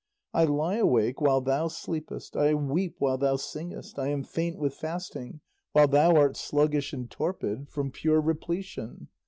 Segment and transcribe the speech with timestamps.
[0.33, 4.73] I lie awake while thou sleepest, I weep while thou singest, I am faint with
[4.73, 5.41] fasting
[5.73, 9.09] while thou art sluggish and torpid from pure repletion.